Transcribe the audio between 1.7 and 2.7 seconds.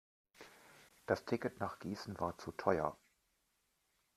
Gießen war zu